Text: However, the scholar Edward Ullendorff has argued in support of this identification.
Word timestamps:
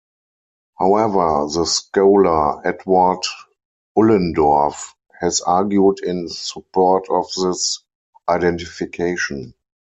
However, 0.79 1.45
the 1.53 1.63
scholar 1.65 2.65
Edward 2.67 3.21
Ullendorff 3.95 4.95
has 5.19 5.41
argued 5.41 5.99
in 6.03 6.27
support 6.27 7.05
of 7.11 7.27
this 7.37 7.83
identification. 8.27 9.53